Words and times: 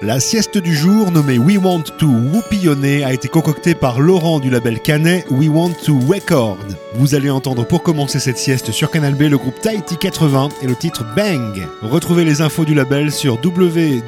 La 0.00 0.20
sieste 0.20 0.58
du 0.58 0.76
jour, 0.76 1.10
nommée 1.10 1.38
We 1.38 1.58
Want 1.58 1.82
to 1.98 2.06
Whoopionner, 2.06 3.02
a 3.02 3.12
été 3.12 3.26
concoctée 3.26 3.74
par 3.74 3.98
Laurent 3.98 4.38
du 4.38 4.48
label 4.48 4.78
Canet 4.78 5.26
We 5.28 5.48
Want 5.48 5.72
to 5.84 5.98
Record. 6.08 6.58
Vous 6.94 7.16
allez 7.16 7.30
entendre 7.30 7.66
pour 7.66 7.82
commencer 7.82 8.20
cette 8.20 8.38
sieste 8.38 8.70
sur 8.70 8.92
Canal 8.92 9.14
B 9.14 9.22
le 9.22 9.38
groupe 9.38 9.60
Tahiti 9.60 9.96
80 9.96 10.50
et 10.62 10.68
le 10.68 10.76
titre 10.76 11.04
Bang. 11.16 11.66
Retrouvez 11.82 12.24
les 12.24 12.42
infos 12.42 12.64
du 12.64 12.74
label 12.74 13.10
sur 13.10 13.40
www.2w.fr. 13.44 13.98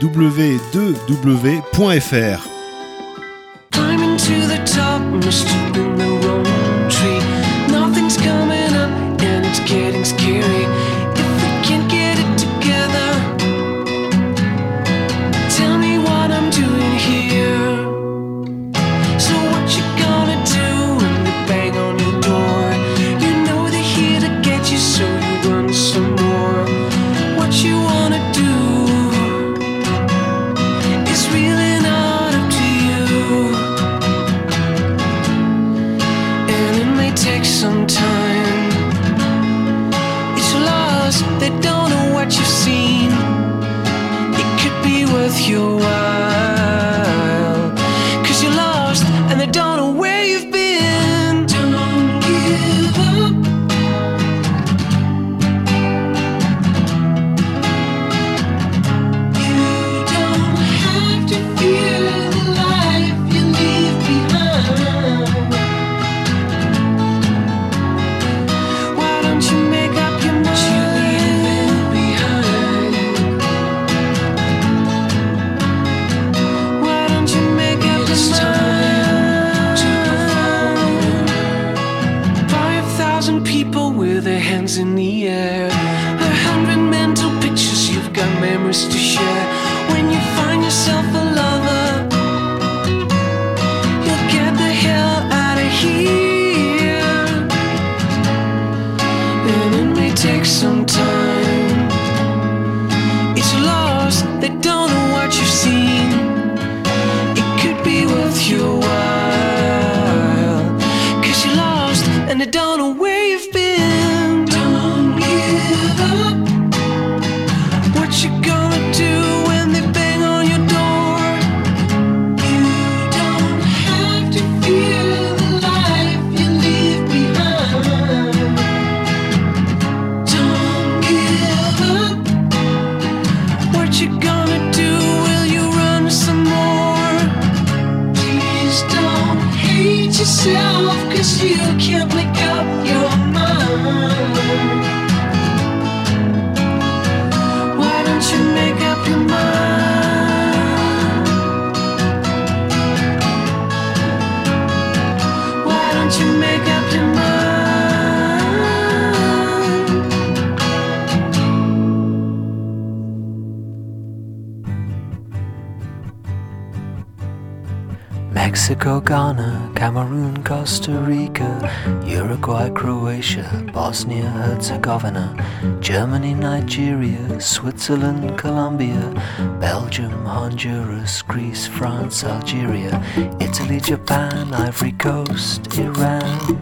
Switzerland, 177.61 178.39
Colombia, 178.39 179.13
Belgium, 179.61 180.25
Honduras, 180.25 181.21
Greece, 181.21 181.67
France, 181.67 182.25
Algeria, 182.25 183.05
Italy, 183.39 183.79
Japan, 183.81 184.55
Ivory 184.55 184.93
Coast, 184.93 185.77
Iran, 185.77 186.59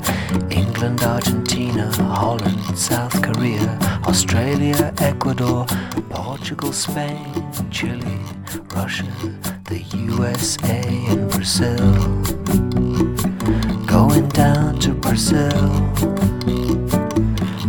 England, 0.50 1.04
Argentina, 1.04 1.86
Holland, 2.02 2.76
South 2.76 3.22
Korea, 3.22 3.78
Australia, 4.08 4.92
Ecuador, 4.98 5.66
Portugal, 6.10 6.72
Spain, 6.72 7.32
Chile, 7.70 8.18
Russia, 8.74 9.06
the 9.66 9.78
USA, 9.94 10.82
and 11.10 11.30
Brazil. 11.30 11.94
Going 13.86 14.28
down 14.30 14.80
to 14.80 14.94
Brazil. 14.94 15.52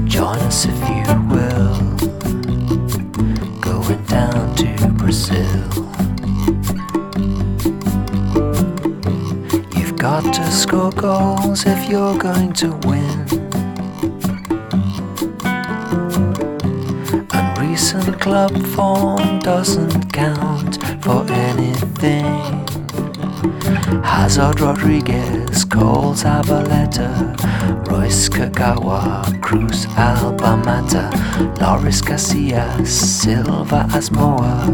Join 0.08 0.40
us 0.40 0.66
if 0.66 0.80
you 0.90 1.29
You've 9.76 9.98
got 9.98 10.34
to 10.34 10.50
score 10.50 10.92
goals 10.92 11.66
if 11.66 11.90
you're 11.90 12.18
going 12.18 12.54
to 12.54 12.72
win. 12.88 13.28
And 17.34 17.60
recent 17.60 18.22
club 18.22 18.56
form 18.68 19.40
doesn't 19.40 20.14
count 20.14 20.82
for 21.04 21.26
anything. 21.30 22.24
Hazard 24.04 24.62
Rodriguez, 24.62 25.66
Coles 25.66 26.24
Abaleta, 26.24 27.36
Royce 27.90 28.30
Kagawa, 28.30 29.42
Cruz 29.42 29.86
Albamata, 29.96 31.10
Loris 31.60 32.02
Garcia, 32.02 32.66
Silva 32.86 33.86
Asmoa, 33.92 34.66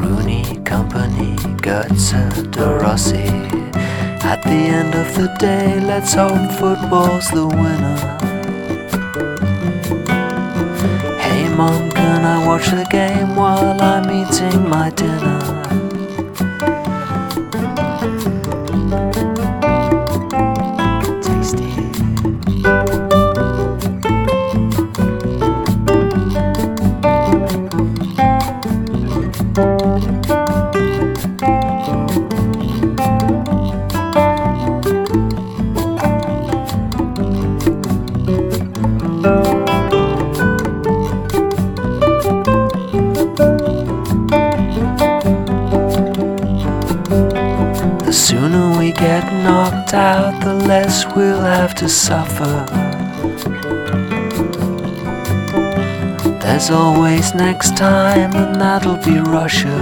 Rooney 0.00 0.44
Company, 0.64 1.36
Götze 1.62 2.50
De 2.50 2.78
Rossi. 2.78 3.26
At 4.22 4.42
the 4.42 4.50
end 4.50 4.94
of 4.94 5.14
the 5.16 5.34
day, 5.38 5.80
let's 5.80 6.14
hope 6.14 6.50
football's 6.52 7.28
the 7.30 7.46
winner. 7.46 7.96
Hey 11.18 11.48
mom, 11.54 11.90
can 11.90 12.24
I 12.24 12.46
watch 12.46 12.66
the 12.70 12.86
game 12.90 13.36
while 13.36 13.80
I'm 13.80 14.10
eating 14.10 14.68
my 14.68 14.90
dinner? 14.90 15.55
have 51.66 51.74
to 51.74 51.88
suffer. 51.88 52.54
There's 56.40 56.70
always 56.70 57.34
next 57.34 57.76
time, 57.76 58.32
and 58.36 58.54
that'll 58.54 59.02
be 59.04 59.18
Russia. 59.18 59.76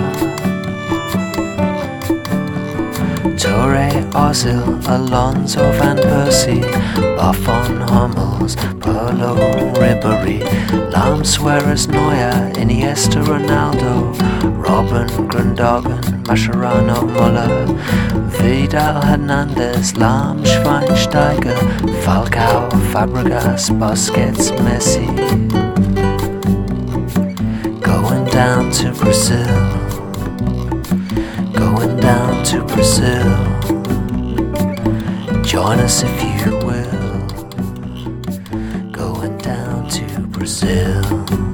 Torre, 3.37 3.91
Ozil, 4.25 4.65
Alonso, 4.97 5.73
Van 5.73 5.99
Persie, 5.99 6.63
Buffon, 7.19 7.77
Hummels, 7.93 8.57
Pirlo, 8.81 9.35
Ribery, 9.75 10.41
Lam 10.95 11.25
Suarez, 11.25 11.89
Neuer, 11.89 12.53
Iniesta, 12.55 13.21
Ronaldo, 13.27 14.15
Robin, 14.65 15.09
Grandogan, 15.29 16.23
Mascherano, 16.23 17.03
Muller, 17.15 17.67
Vidal, 18.39 19.03
Hernandez, 19.03 19.95
Lahm 19.95 20.45
Schweinsteiger, 20.45 21.59
Falcao, 22.05 22.71
Fabregas, 22.93 23.71
Busquets, 23.77 24.53
Messi. 24.63 25.05
Going 27.83 28.25
down 28.27 28.71
to 28.79 28.93
Brazil, 28.93 29.55
going 31.55 31.97
down 31.99 32.45
to 32.45 32.63
Brazil. 32.63 33.27
Join 35.43 35.81
us 35.81 36.05
if 36.05 36.23
you 36.23 36.64
Brazil. 40.45 41.54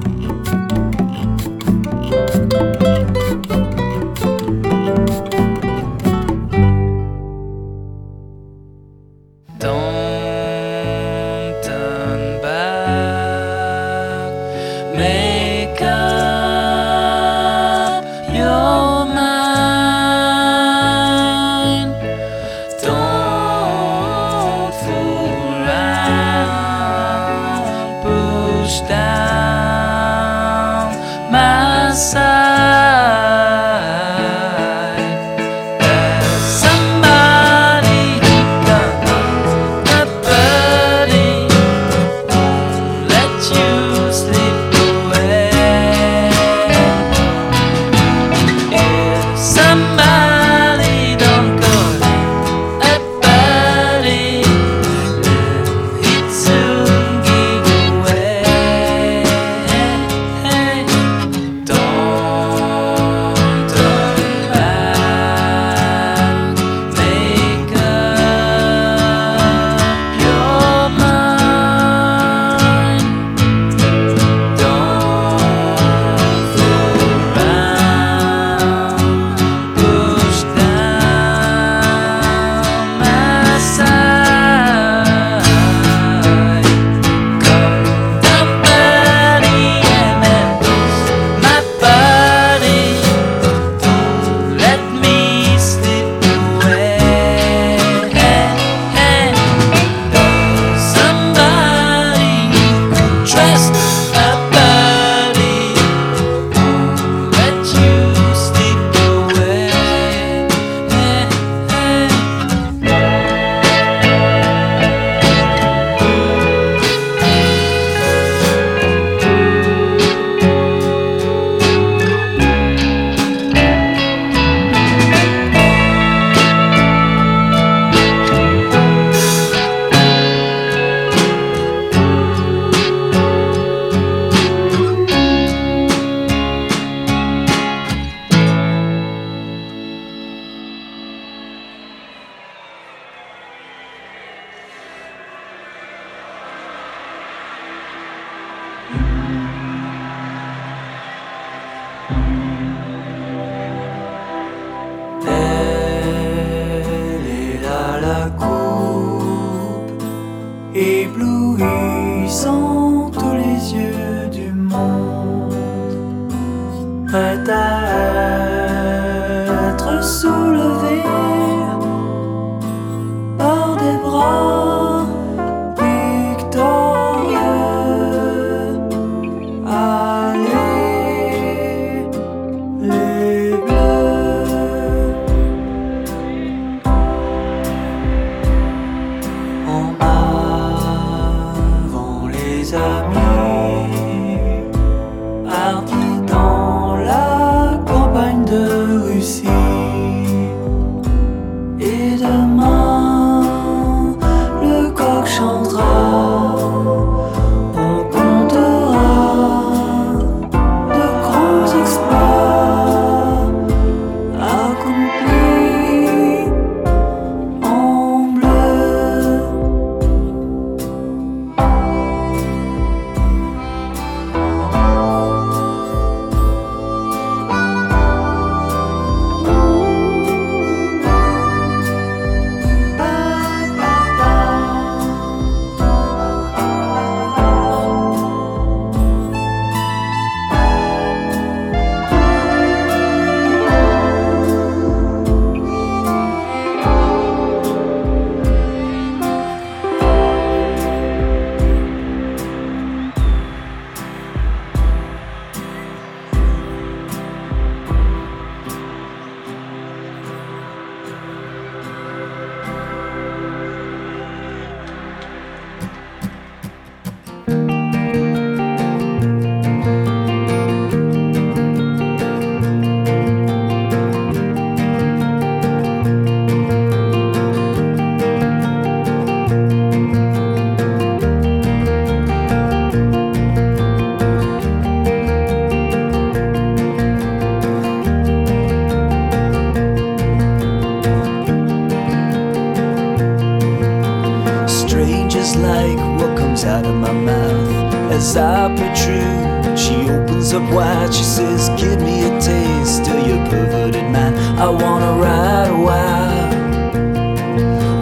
out 296.71 296.85
of 296.85 296.95
my 296.95 297.11
mouth 297.11 298.13
as 298.13 298.37
I 298.37 298.73
protrude. 298.77 299.77
She 299.77 300.09
opens 300.09 300.53
up 300.53 300.63
wide, 300.71 301.13
she 301.13 301.23
says, 301.23 301.69
Give 301.81 301.99
me 301.99 302.23
a 302.23 302.39
taste 302.39 303.05
of 303.09 303.27
your 303.27 303.45
perverted 303.49 304.09
mind. 304.09 304.35
I 304.57 304.69
wanna 304.69 305.11
ride 305.25 305.69
a 305.77 305.79
while. 305.87 306.51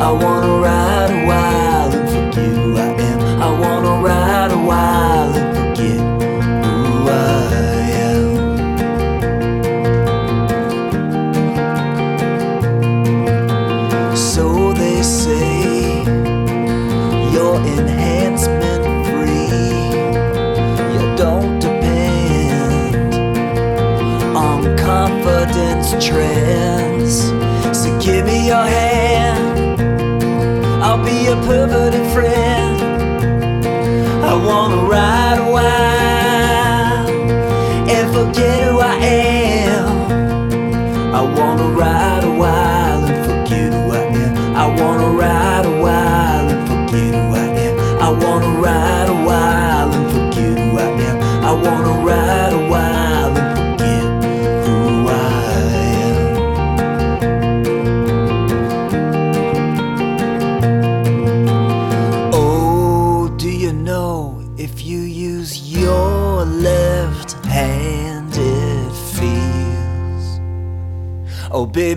I 0.08 0.12
wanna 0.24 0.62
ride. 0.62 1.09
tread. 25.98 26.79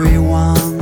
everyone. 0.09 0.78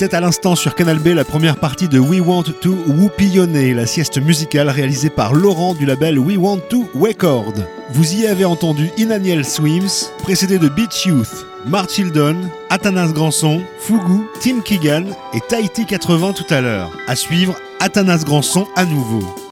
C'était 0.00 0.14
à 0.14 0.20
l'instant 0.20 0.54
sur 0.54 0.76
Canal 0.76 1.00
B 1.00 1.08
la 1.08 1.24
première 1.24 1.56
partie 1.56 1.88
de 1.88 1.98
We 1.98 2.20
Want 2.20 2.44
to 2.60 2.72
Whoopillonner, 2.86 3.74
la 3.74 3.84
sieste 3.84 4.22
musicale 4.22 4.68
réalisée 4.70 5.10
par 5.10 5.34
Laurent 5.34 5.74
du 5.74 5.86
label 5.86 6.20
We 6.20 6.38
Want 6.38 6.60
to 6.70 6.88
Record. 6.94 7.54
Vous 7.90 8.14
y 8.14 8.24
avez 8.28 8.44
entendu 8.44 8.90
Inaniel 8.96 9.44
Swims, 9.44 10.12
précédé 10.22 10.58
de 10.58 10.68
Beach 10.68 11.04
Youth, 11.06 11.46
Mark 11.66 11.90
Childon, 11.90 12.36
Athanas 12.70 13.10
Granson, 13.12 13.60
Fugu, 13.80 14.22
Tim 14.40 14.60
Keegan 14.60 15.06
et 15.34 15.40
Tahiti 15.48 15.84
80 15.84 16.32
tout 16.32 16.54
à 16.54 16.60
l'heure. 16.60 16.92
À 17.08 17.16
suivre, 17.16 17.56
Athanas 17.80 18.22
Granson 18.24 18.68
à 18.76 18.84
nouveau. 18.84 19.47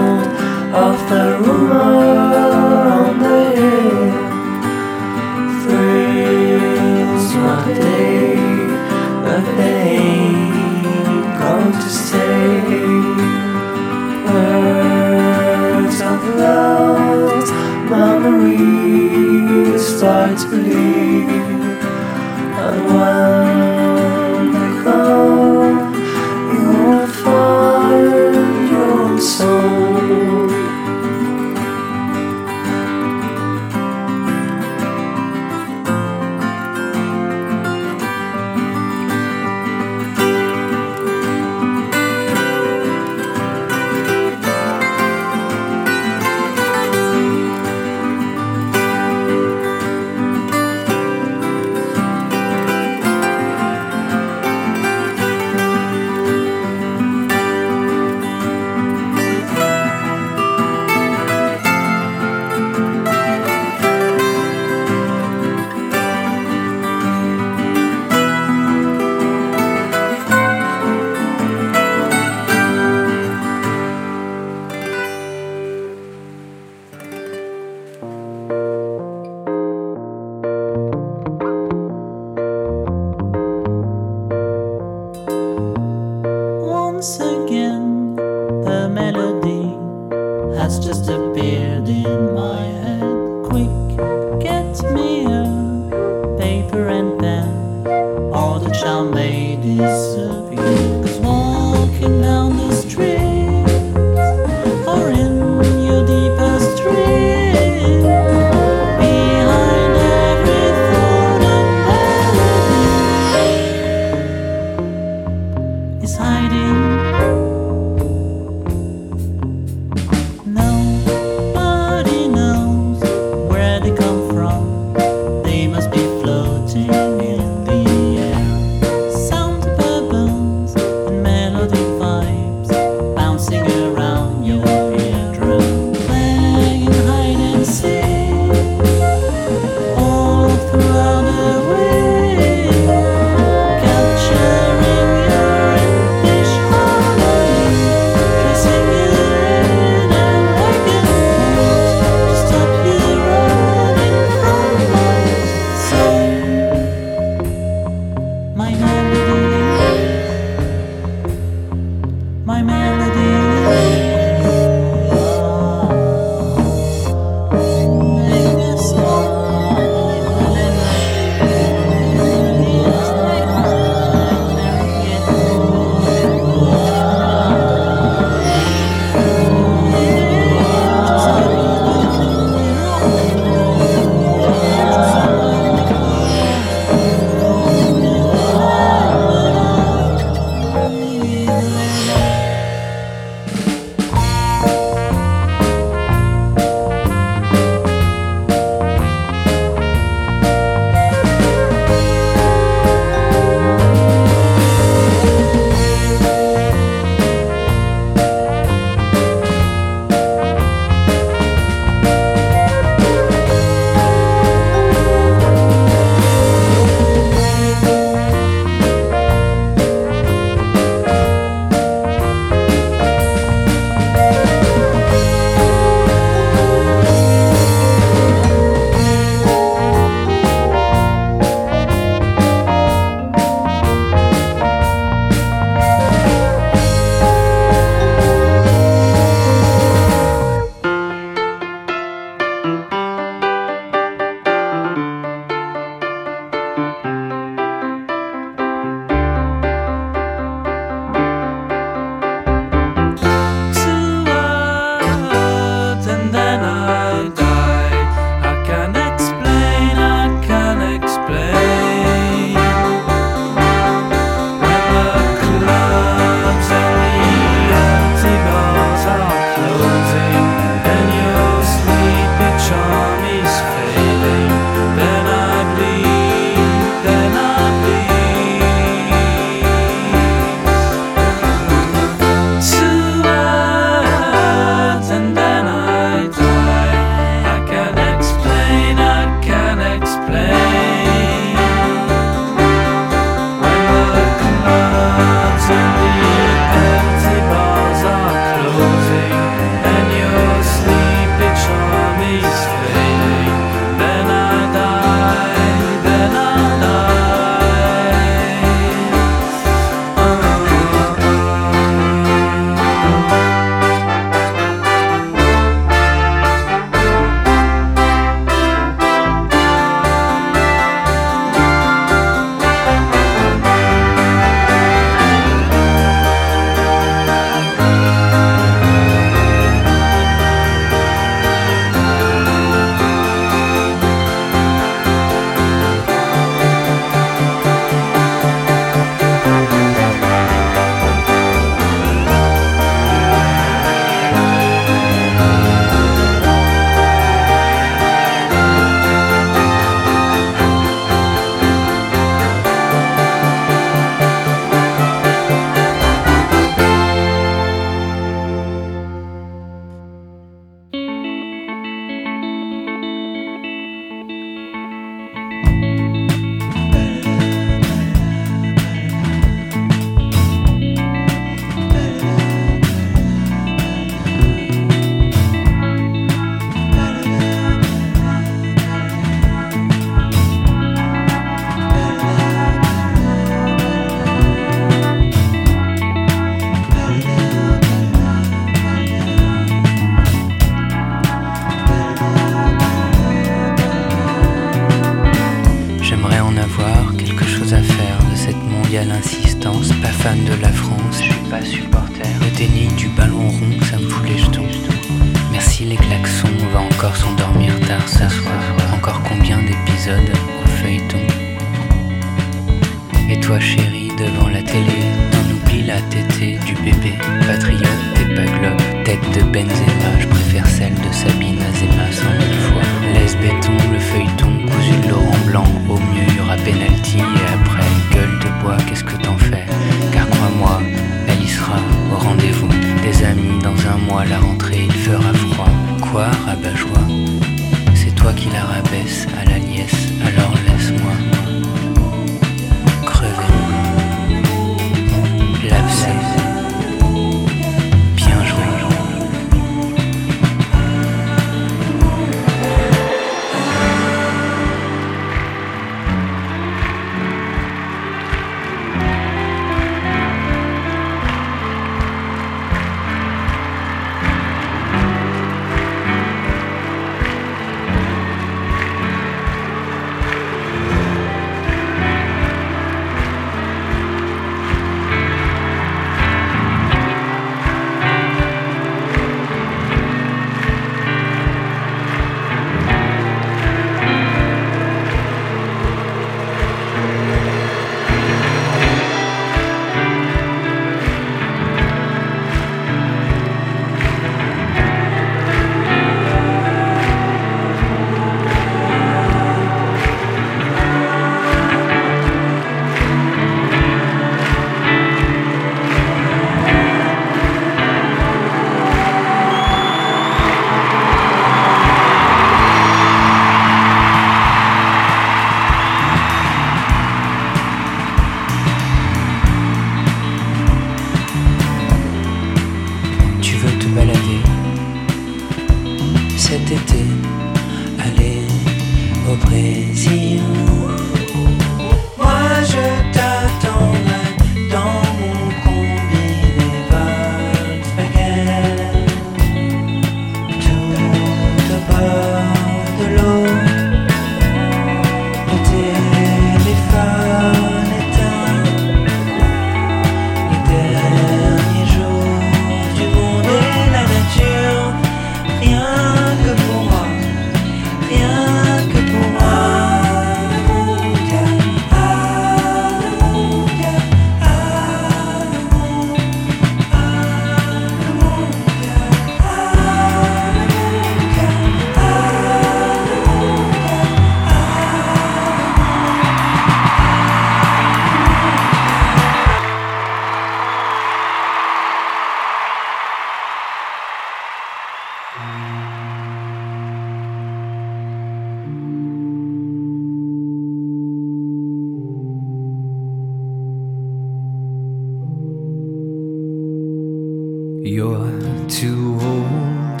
You're 597.90 598.68
too 598.68 599.18
old, 599.22 600.00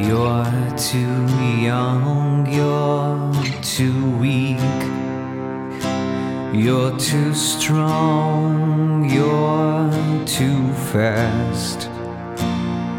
you're 0.00 0.76
too 0.78 1.26
young, 1.60 2.46
you're 2.46 3.60
too 3.60 4.10
weak, 4.18 4.80
you're 6.54 6.96
too 6.96 7.34
strong, 7.34 9.10
you're 9.10 9.90
too 10.26 10.72
fast, 10.92 11.90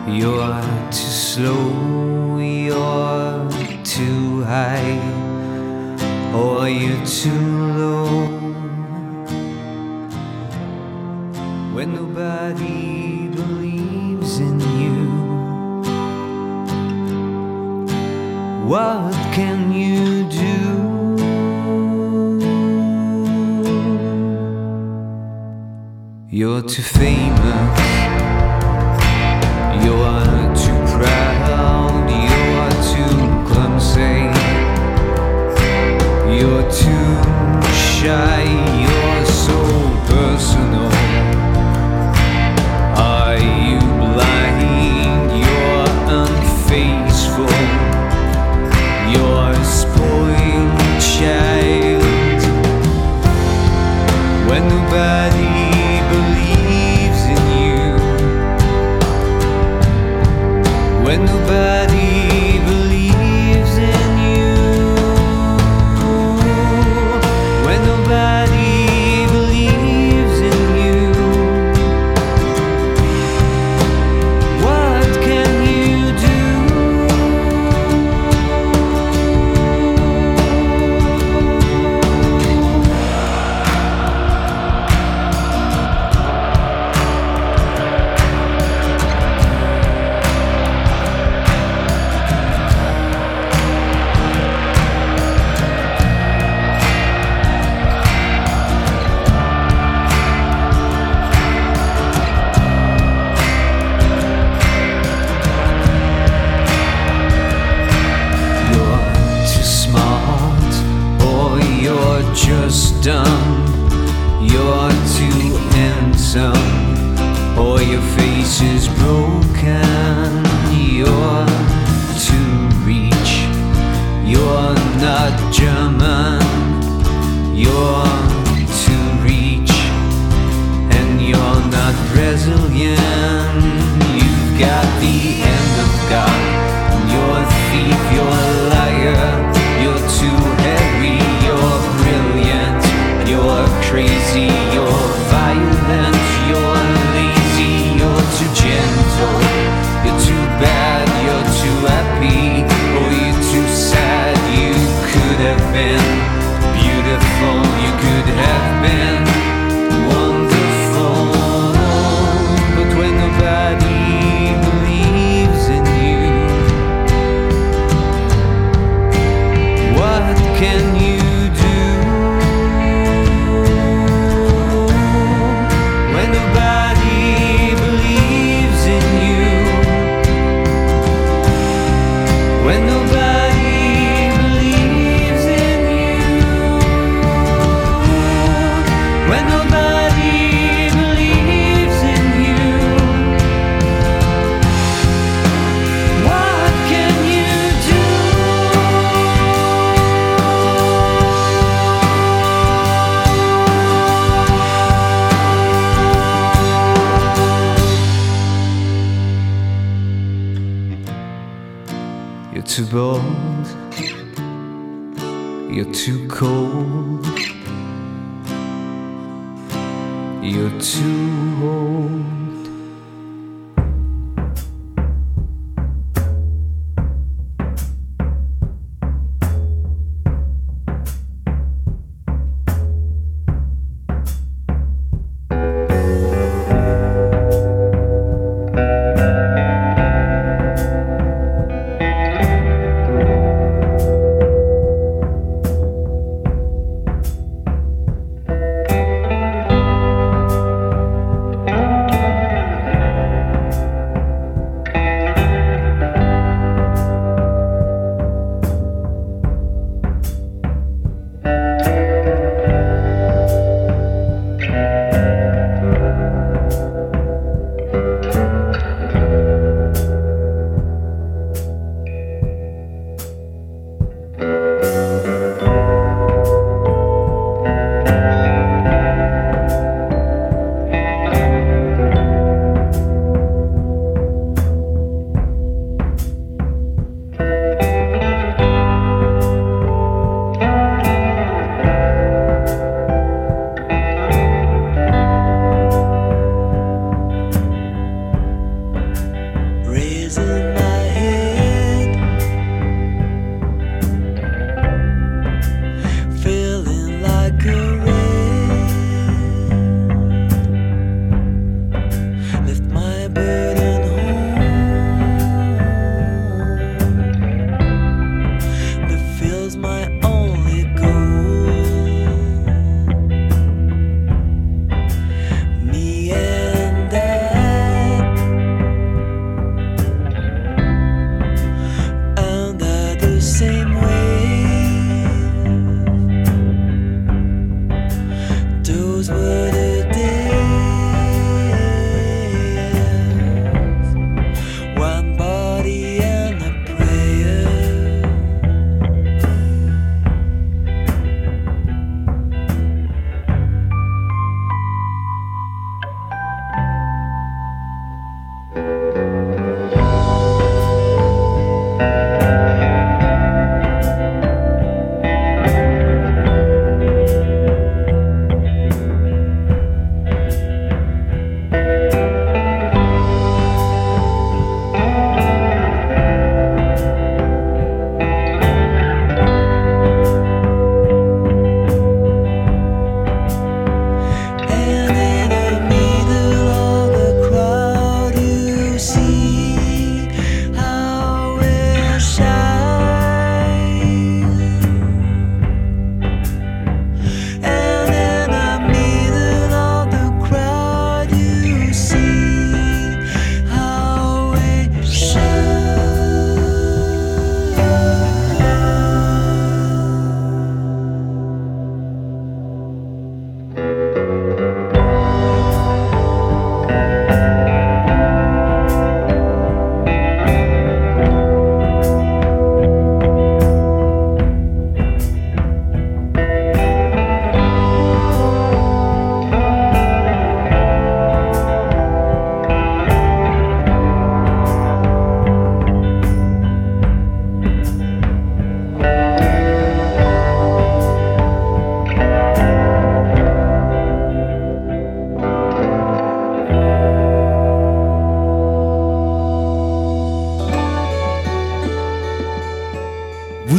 you're 0.06 0.62
too 0.92 1.14
slow, 1.32 2.40
you're 2.40 3.50
too 3.86 4.44
high, 4.44 5.00
or 6.36 6.68
you're 6.68 7.06
too 7.06 7.74
low. 7.78 8.28
When 11.74 11.96
nobody 11.96 13.11
What 18.72 19.12
can 19.34 19.74
you 19.74 20.30
do? 20.30 21.18
You're 26.30 26.62
too 26.62 26.82
famous. 26.82 27.80
You're 29.84 30.56
too 30.56 30.80
proud. 30.96 32.08
You're 32.30 32.72
too 32.94 33.18
clumsy. 33.50 34.16
You're 36.34 36.66
too 36.72 37.12
shy. 37.74 38.40
when 61.12 61.25
nobody 61.25 61.90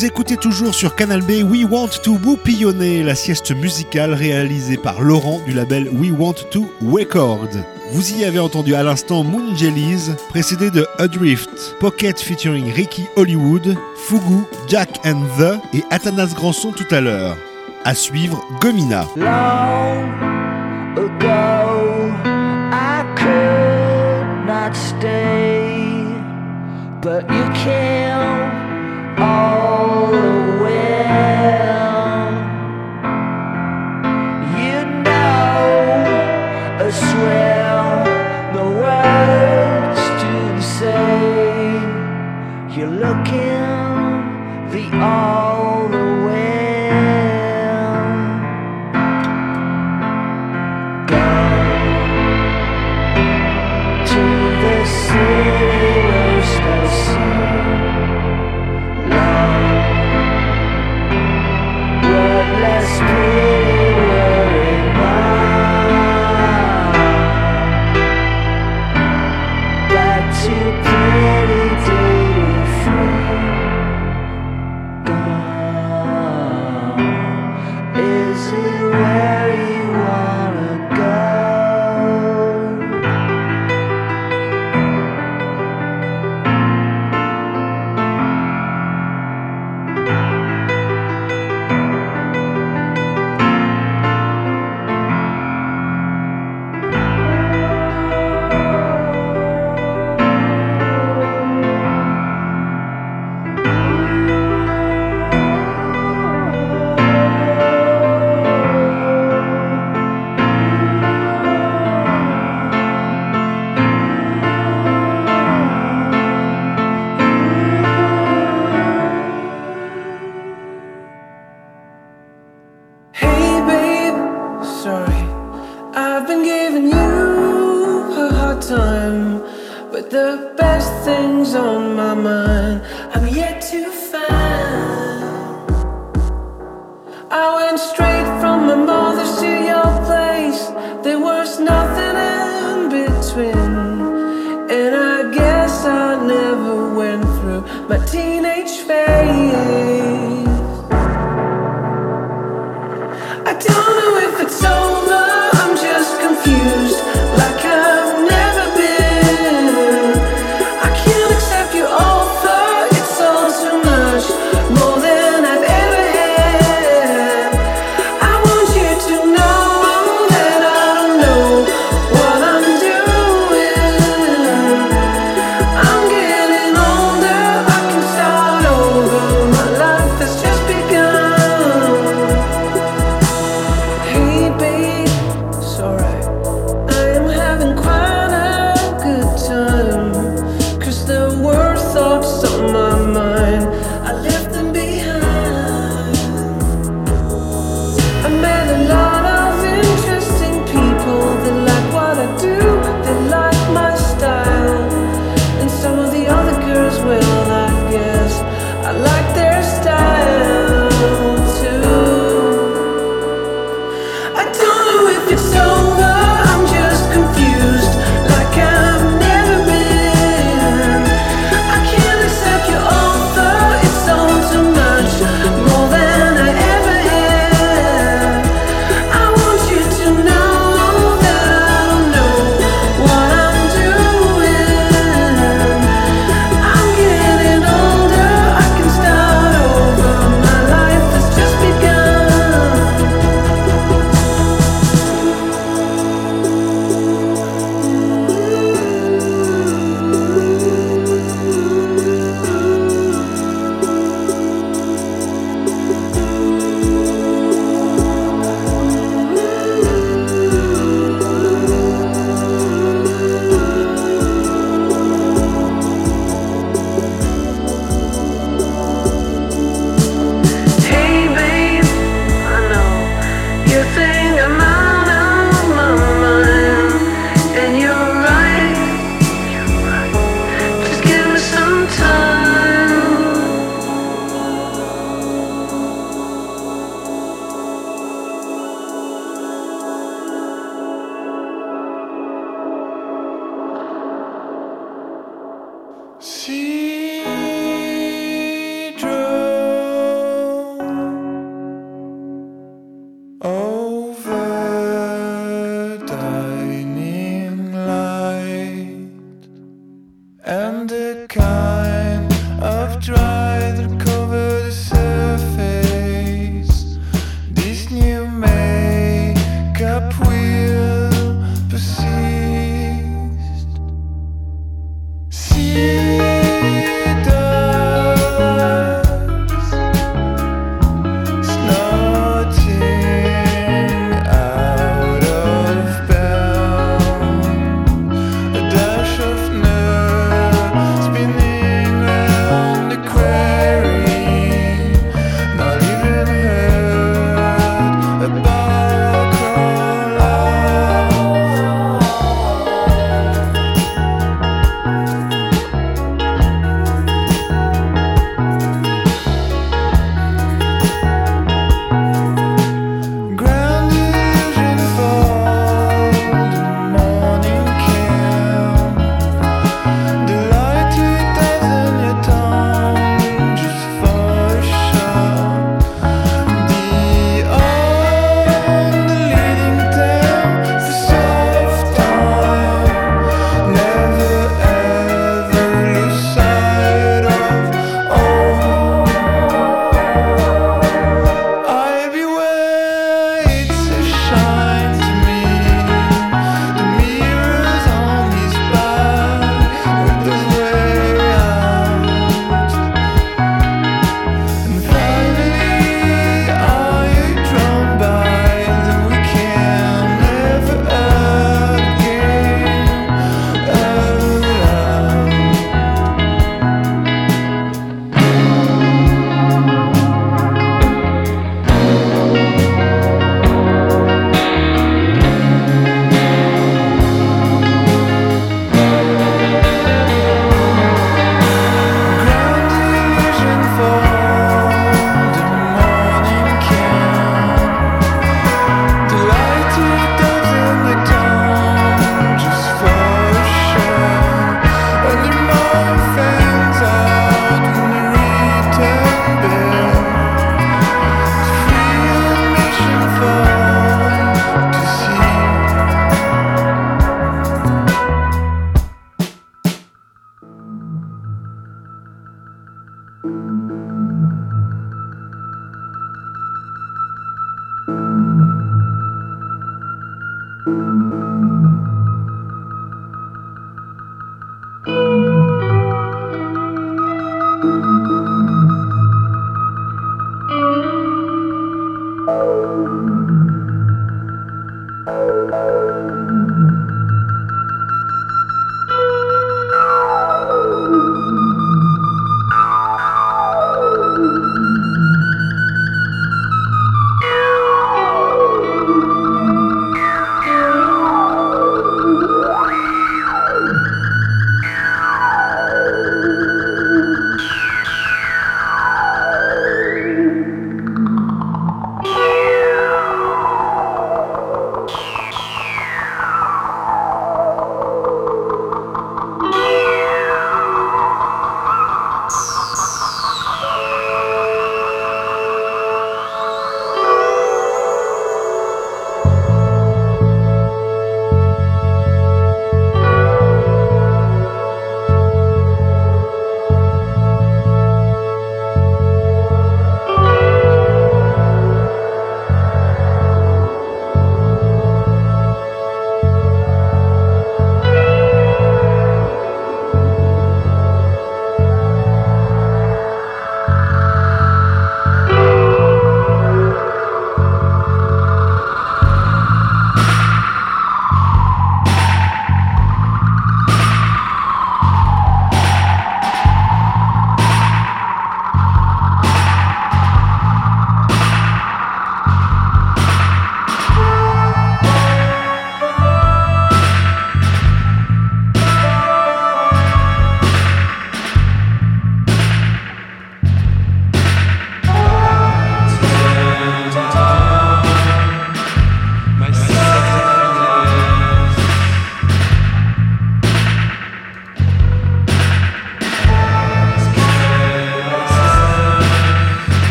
Vous 0.00 0.06
écoutez 0.06 0.38
toujours 0.38 0.74
sur 0.74 0.94
Canal 0.96 1.20
B 1.20 1.42
We 1.44 1.66
Want 1.70 1.90
to 2.02 2.18
Whoopillonner, 2.24 3.02
la 3.02 3.14
sieste 3.14 3.54
musicale 3.54 4.14
réalisée 4.14 4.78
par 4.78 5.02
Laurent 5.02 5.42
du 5.44 5.52
label 5.52 5.90
We 5.92 6.10
Want 6.10 6.36
to 6.52 6.72
Record. 6.80 7.50
Vous 7.92 8.14
y 8.14 8.24
avez 8.24 8.38
entendu 8.38 8.74
à 8.74 8.82
l'instant 8.82 9.24
Moon 9.24 9.54
Jellies, 9.54 10.10
précédé 10.30 10.70
de 10.70 10.86
Adrift, 10.96 11.76
Pocket 11.80 12.18
featuring 12.18 12.72
Ricky 12.72 13.04
Hollywood, 13.14 13.76
Fugu, 13.94 14.44
Jack 14.68 14.88
and 15.04 15.20
The 15.38 15.76
et 15.76 15.84
Athanas 15.90 16.32
Granson 16.34 16.72
tout 16.72 16.88
à 16.90 17.02
l'heure. 17.02 17.36
À 17.84 17.94
suivre, 17.94 18.42
Gomina. 18.58 19.04
But 27.02 27.30
you. 27.30 27.99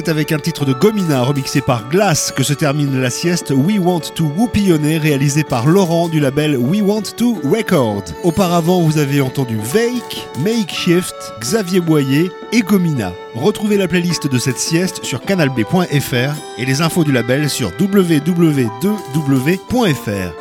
C'est 0.00 0.08
avec 0.08 0.32
un 0.32 0.38
titre 0.38 0.64
de 0.64 0.72
Gomina 0.72 1.20
remixé 1.20 1.60
par 1.60 1.86
Glass 1.90 2.32
que 2.34 2.42
se 2.42 2.54
termine 2.54 3.02
la 3.02 3.10
sieste 3.10 3.52
We 3.54 3.78
Want 3.78 4.00
to 4.14 4.32
Whoopionner 4.34 4.96
réalisée 4.96 5.44
par 5.44 5.66
Laurent 5.66 6.08
du 6.08 6.20
label 6.20 6.56
We 6.56 6.80
Want 6.80 7.02
to 7.18 7.38
Record. 7.44 8.04
Auparavant, 8.22 8.80
vous 8.80 8.96
avez 8.96 9.20
entendu 9.20 9.58
Vake, 9.58 10.26
Makeshift, 10.38 11.14
Xavier 11.40 11.80
Boyer 11.80 12.32
et 12.50 12.62
Gomina. 12.62 13.12
Retrouvez 13.34 13.76
la 13.76 13.88
playlist 13.88 14.26
de 14.26 14.38
cette 14.38 14.58
sieste 14.58 15.04
sur 15.04 15.20
canalb.fr 15.20 16.34
et 16.56 16.64
les 16.64 16.80
infos 16.80 17.04
du 17.04 17.12
label 17.12 17.50
sur 17.50 17.70
www.2w.fr. 17.78 20.39